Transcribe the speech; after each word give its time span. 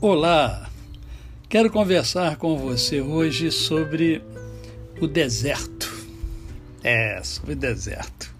Olá! 0.00 0.70
Quero 1.48 1.72
conversar 1.72 2.36
com 2.36 2.56
você 2.56 3.00
hoje 3.00 3.50
sobre 3.50 4.22
o 5.00 5.08
deserto. 5.08 5.92
É, 6.84 7.20
sobre 7.24 7.56
deserto. 7.56 8.32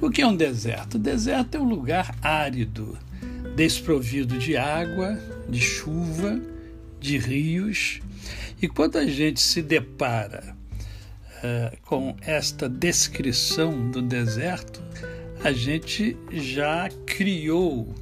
O 0.00 0.08
que 0.10 0.22
é 0.22 0.26
um 0.28 0.36
deserto? 0.36 0.94
O 0.94 0.98
deserto 1.00 1.56
é 1.56 1.60
um 1.60 1.68
lugar 1.68 2.16
árido, 2.22 2.96
desprovido 3.56 4.38
de 4.38 4.56
água, 4.56 5.18
de 5.48 5.60
chuva, 5.60 6.40
de 7.00 7.18
rios. 7.18 8.00
E 8.62 8.68
quando 8.68 8.96
a 8.96 9.04
gente 9.04 9.40
se 9.40 9.60
depara 9.60 10.56
uh, 11.38 11.76
com 11.82 12.16
esta 12.20 12.68
descrição 12.68 13.90
do 13.90 14.00
deserto, 14.00 14.80
a 15.42 15.50
gente 15.50 16.16
já 16.30 16.88
criou 17.04 17.92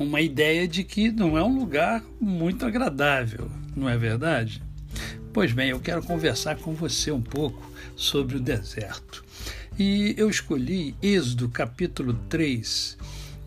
uma 0.00 0.22
ideia 0.22 0.66
de 0.66 0.82
que 0.82 1.12
não 1.12 1.36
é 1.36 1.44
um 1.44 1.58
lugar 1.58 2.02
muito 2.18 2.64
agradável, 2.64 3.50
não 3.76 3.86
é 3.86 3.98
verdade? 3.98 4.62
Pois 5.30 5.52
bem, 5.52 5.70
eu 5.70 5.78
quero 5.78 6.02
conversar 6.02 6.56
com 6.56 6.72
você 6.72 7.12
um 7.12 7.20
pouco 7.20 7.70
sobre 7.94 8.36
o 8.36 8.40
deserto. 8.40 9.22
E 9.78 10.14
eu 10.16 10.30
escolhi 10.30 10.94
Êxodo 11.02 11.50
capítulo 11.50 12.14
3, 12.30 12.96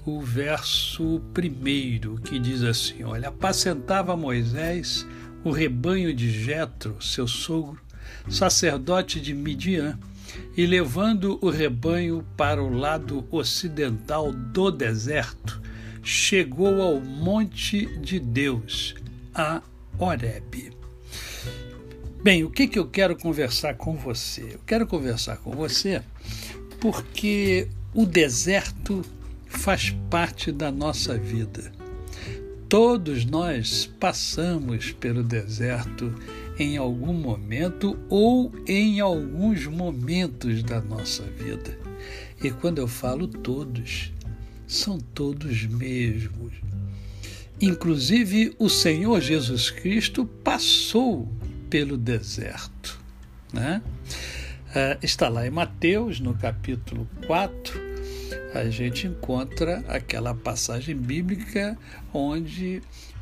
o 0.06 0.22
verso 0.22 1.20
1, 1.36 2.18
que 2.18 2.38
diz 2.38 2.62
assim: 2.62 3.04
Olha, 3.04 3.30
apacentava 3.30 4.16
Moisés 4.16 5.08
o 5.44 5.50
rebanho 5.50 6.14
de 6.14 6.30
Jetro, 6.32 7.02
seu 7.02 7.28
sogro, 7.28 7.82
sacerdote 8.30 9.20
de 9.20 9.34
Midian, 9.34 9.98
e 10.56 10.68
levando 10.68 11.40
o 11.42 11.50
rebanho 11.50 12.24
para 12.38 12.64
o 12.64 12.72
lado 12.72 13.26
ocidental 13.32 14.32
do 14.32 14.72
deserto, 14.72 15.62
chegou 16.04 16.82
ao 16.82 17.00
monte 17.00 17.86
de 17.98 18.20
Deus, 18.20 18.94
a 19.34 19.62
Horebe. 19.98 20.72
Bem, 22.22 22.44
o 22.44 22.50
que, 22.50 22.68
que 22.68 22.78
eu 22.78 22.88
quero 22.88 23.16
conversar 23.16 23.76
com 23.76 23.96
você? 23.96 24.42
Eu 24.54 24.60
quero 24.66 24.86
conversar 24.86 25.38
com 25.38 25.52
você 25.52 26.02
porque 26.80 27.68
o 27.94 28.06
deserto 28.06 29.02
faz 29.48 29.96
parte 30.10 30.52
da 30.52 30.72
nossa 30.72 31.18
vida. 31.18 31.72
Todos 32.68 33.24
nós 33.24 33.90
passamos 34.00 34.92
pelo 34.92 35.24
deserto 35.24 36.14
em 36.58 36.76
algum 36.76 37.14
momento 37.14 37.98
ou 38.10 38.52
em 38.68 39.00
alguns 39.00 39.66
momentos 39.68 40.64
da 40.64 40.82
nossa 40.82 41.24
vida. 41.24 41.78
E 42.44 42.52
quando 42.52 42.80
eu 42.80 42.88
falo 42.88 43.28
todos, 43.28 44.12
são 44.68 45.00
todos 45.00 45.66
mesmos. 45.66 46.54
Inclusive, 47.62 48.56
o 48.60 48.70
Senhor 48.70 49.22
Jesus 49.22 49.70
Cristo 49.70 50.26
passou 50.26 51.32
pelo 51.70 51.98
deserto. 51.98 53.00
Né? 53.52 53.82
Uh, 54.70 54.98
está 55.02 55.30
lá 55.30 55.46
em 55.46 55.52
Mateus, 55.52 56.20
no 56.20 56.34
capítulo 56.34 57.08
4, 57.28 57.80
a 58.54 58.70
gente 58.70 59.08
encontra 59.08 59.84
aquela 59.88 60.34
passagem 60.34 60.96
bíblica 60.96 61.78
onde 62.12 62.82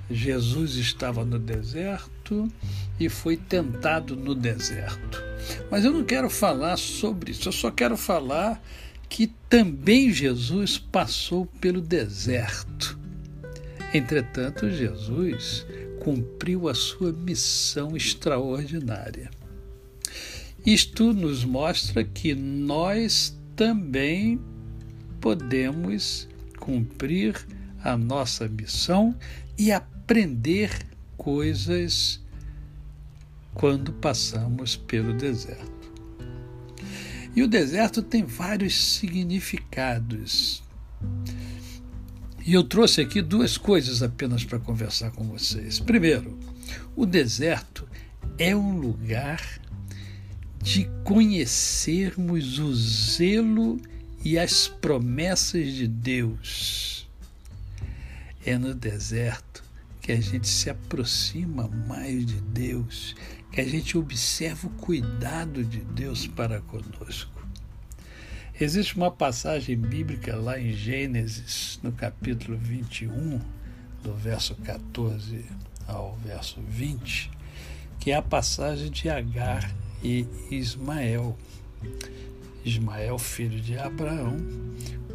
Jesus 0.09 0.75
estava 0.75 1.23
no 1.23 1.39
deserto 1.39 2.47
e 2.99 3.09
foi 3.09 3.37
tentado 3.37 4.15
no 4.15 4.35
deserto. 4.35 5.21
Mas 5.69 5.85
eu 5.85 5.91
não 5.91 6.03
quero 6.03 6.29
falar 6.29 6.77
sobre 6.77 7.31
isso, 7.31 7.47
eu 7.47 7.53
só 7.53 7.71
quero 7.71 7.97
falar 7.97 8.61
que 9.11 9.27
também 9.49 10.09
Jesus 10.09 10.77
passou 10.77 11.45
pelo 11.45 11.81
deserto. 11.81 12.97
Entretanto, 13.93 14.69
Jesus 14.69 15.65
cumpriu 15.99 16.69
a 16.69 16.73
sua 16.73 17.11
missão 17.11 17.97
extraordinária. 17.97 19.29
Isto 20.65 21.11
nos 21.11 21.43
mostra 21.43 22.05
que 22.05 22.33
nós 22.33 23.37
também 23.53 24.39
podemos 25.19 26.29
cumprir 26.57 27.35
a 27.83 27.97
nossa 27.97 28.47
missão 28.47 29.13
e 29.57 29.73
aprender 29.73 30.87
coisas 31.17 32.21
quando 33.53 33.91
passamos 33.91 34.77
pelo 34.77 35.13
deserto. 35.13 35.80
E 37.35 37.41
o 37.41 37.47
deserto 37.47 38.01
tem 38.01 38.23
vários 38.23 38.75
significados. 38.75 40.61
E 42.45 42.53
eu 42.53 42.63
trouxe 42.63 43.01
aqui 43.01 43.21
duas 43.21 43.57
coisas 43.57 44.01
apenas 44.01 44.43
para 44.43 44.59
conversar 44.59 45.11
com 45.11 45.23
vocês. 45.25 45.79
Primeiro, 45.79 46.37
o 46.95 47.05
deserto 47.05 47.87
é 48.37 48.55
um 48.55 48.77
lugar 48.77 49.41
de 50.61 50.89
conhecermos 51.03 52.59
o 52.59 52.73
zelo 52.73 53.79
e 54.23 54.37
as 54.37 54.67
promessas 54.67 55.73
de 55.73 55.87
Deus. 55.87 57.07
É 58.45 58.57
no 58.57 58.73
deserto 58.73 59.63
que 60.01 60.11
a 60.11 60.19
gente 60.19 60.47
se 60.47 60.69
aproxima 60.69 61.67
mais 61.87 62.25
de 62.25 62.41
Deus, 62.41 63.15
que 63.51 63.61
a 63.61 63.67
gente 63.67 63.97
observa 63.97 64.67
o 64.67 64.71
cuidado 64.71 65.63
de 65.63 65.79
Deus 65.79 66.25
para 66.25 66.59
conosco. 66.61 67.45
Existe 68.59 68.95
uma 68.95 69.11
passagem 69.11 69.77
bíblica 69.77 70.35
lá 70.35 70.59
em 70.59 70.73
Gênesis, 70.73 71.79
no 71.83 71.91
capítulo 71.91 72.57
21, 72.57 73.39
do 74.03 74.13
verso 74.15 74.55
14 74.55 75.45
ao 75.87 76.15
verso 76.23 76.59
20, 76.67 77.31
que 77.99 78.11
é 78.11 78.15
a 78.15 78.21
passagem 78.21 78.89
de 78.89 79.09
Agar 79.09 79.73
e 80.03 80.27
Ismael. 80.49 81.37
Ismael, 82.63 83.17
filho 83.17 83.59
de 83.59 83.77
Abraão, 83.77 84.37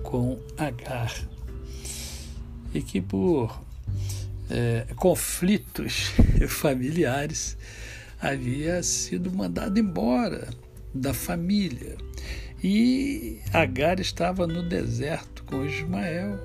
com 0.02 0.38
Agar. 0.56 1.12
E 2.74 2.82
que 2.82 3.00
por 3.00 3.60
é, 4.50 4.86
conflitos 4.96 6.12
familiares, 6.48 7.56
havia 8.20 8.82
sido 8.82 9.30
mandado 9.32 9.78
embora 9.78 10.48
da 10.94 11.12
família. 11.12 11.96
E 12.62 13.40
Agar 13.52 14.00
estava 14.00 14.46
no 14.46 14.62
deserto 14.62 15.44
com 15.44 15.64
Ismael. 15.64 16.38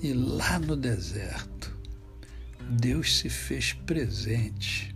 E 0.00 0.12
lá 0.12 0.58
no 0.60 0.76
deserto, 0.76 1.76
Deus 2.70 3.18
se 3.18 3.28
fez 3.28 3.72
presente, 3.72 4.94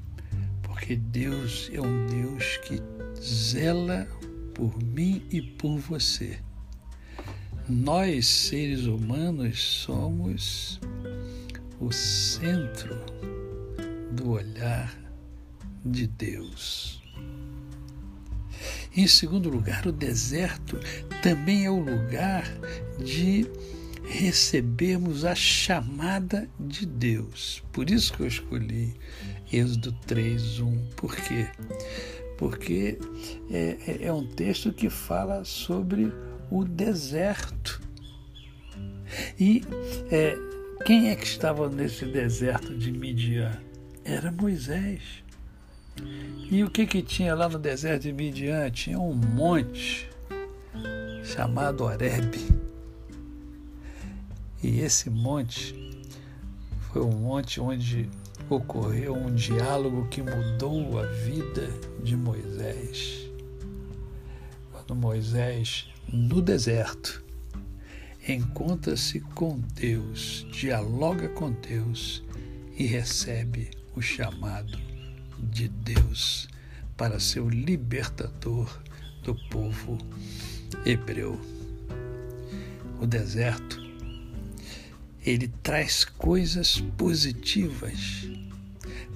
porque 0.62 0.94
Deus 0.94 1.68
é 1.72 1.80
um 1.80 2.06
Deus 2.06 2.58
que 2.58 2.80
zela 3.20 4.06
por 4.54 4.80
mim 4.80 5.26
e 5.28 5.42
por 5.42 5.78
você. 5.78 6.38
Nós, 7.68 8.26
seres 8.26 8.84
humanos, 8.84 9.60
somos 9.60 10.80
o 11.82 11.91
centro 11.91 12.97
do 14.12 14.31
olhar 14.31 14.97
de 15.84 16.06
Deus. 16.06 17.03
Em 18.97 19.09
segundo 19.09 19.50
lugar, 19.50 19.84
o 19.88 19.91
deserto 19.91 20.78
também 21.22 21.65
é 21.65 21.70
o 21.70 21.81
lugar 21.81 22.44
de 23.04 23.50
recebermos 24.04 25.25
a 25.25 25.34
chamada 25.34 26.48
de 26.60 26.87
Deus. 26.87 27.65
Por 27.72 27.91
isso 27.91 28.12
que 28.12 28.20
eu 28.20 28.28
escolhi 28.28 28.94
Êxodo 29.53 29.93
3:1. 30.06 30.94
Por 30.94 31.16
quê? 31.16 31.49
Porque 32.38 32.97
é, 33.50 33.76
é, 33.87 33.99
é 34.06 34.12
um 34.12 34.25
texto 34.25 34.72
que 34.72 34.88
fala 34.88 35.44
sobre 35.44 36.12
o 36.49 36.64
deserto. 36.64 37.82
E 39.38 39.62
é, 40.11 40.51
quem 40.84 41.10
é 41.10 41.16
que 41.16 41.24
estava 41.24 41.69
nesse 41.69 42.04
deserto 42.04 42.74
de 42.74 42.90
Midian? 42.90 43.52
Era 44.04 44.32
Moisés. 44.32 45.22
E 46.50 46.64
o 46.64 46.70
que 46.70 46.86
que 46.86 47.02
tinha 47.02 47.34
lá 47.34 47.48
no 47.48 47.58
deserto 47.58 48.02
de 48.02 48.12
Midian? 48.12 48.70
Tinha 48.70 48.98
um 48.98 49.14
monte 49.14 50.10
chamado 51.22 51.84
Horeb. 51.84 52.36
E 54.62 54.80
esse 54.80 55.08
monte 55.08 55.74
foi 56.92 57.02
um 57.02 57.12
monte 57.12 57.60
onde 57.60 58.08
ocorreu 58.48 59.14
um 59.14 59.34
diálogo 59.34 60.08
que 60.08 60.22
mudou 60.22 61.00
a 61.00 61.06
vida 61.06 61.68
de 62.02 62.16
Moisés. 62.16 63.28
Quando 64.72 64.94
Moisés, 64.94 65.88
no 66.12 66.42
deserto, 66.42 67.21
encontra-se 68.28 69.20
com 69.20 69.58
Deus, 69.74 70.46
dialoga 70.52 71.28
com 71.30 71.50
Deus 71.50 72.22
e 72.78 72.86
recebe 72.86 73.70
o 73.96 74.00
chamado 74.00 74.78
de 75.38 75.69
Deus 75.69 76.48
para 76.96 77.19
ser 77.19 77.40
o 77.40 77.48
libertador 77.48 78.80
do 79.22 79.34
povo 79.48 79.98
hebreu. 80.86 81.40
O 83.00 83.06
deserto 83.06 83.82
ele 85.25 85.48
traz 85.62 86.04
coisas 86.04 86.80
positivas, 86.96 88.28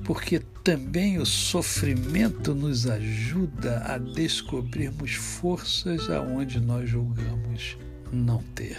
porque 0.05 0.41
também 0.62 1.19
o 1.19 1.26
sofrimento 1.26 2.55
nos 2.55 2.87
ajuda 2.87 3.85
a 3.85 3.99
descobrirmos 3.99 5.14
forças 5.14 6.09
aonde 6.11 6.61
nós 6.61 6.88
julgamos 6.88 7.46
não 8.12 8.43
ter. 8.55 8.79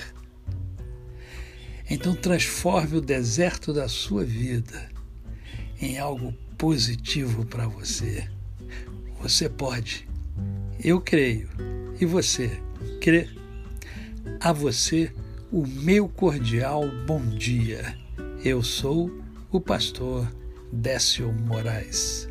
Então 1.90 2.14
transforme 2.16 2.98
o 2.98 3.02
deserto 3.02 3.74
da 3.74 3.88
sua 3.88 4.24
vida 4.24 4.90
em 5.80 5.98
algo 5.98 6.34
positivo 6.58 7.46
para 7.46 7.68
você. 7.68 8.28
Você 9.22 9.48
pode. 9.50 10.08
Eu 10.84 11.00
creio. 11.00 11.50
E 12.00 12.06
você 12.06 12.62
crê? 13.02 13.30
A 14.40 14.52
você 14.52 15.12
o 15.52 15.66
meu 15.66 16.08
cordial 16.10 16.84
bom 17.06 17.26
dia. 17.26 17.98
Eu 18.44 18.62
sou 18.62 19.12
o 19.52 19.60
pastor 19.60 20.32
Décio 20.72 21.32
Moraes. 21.32 22.28